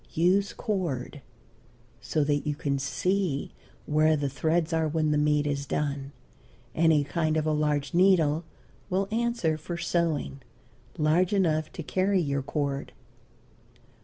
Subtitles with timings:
[0.15, 1.21] Use cord,
[2.01, 3.51] so that you can see
[3.85, 6.11] where the threads are when the meat is done.
[6.73, 8.43] Any kind of a large needle
[8.89, 10.41] will answer for sewing,
[10.97, 12.93] large enough to carry your cord.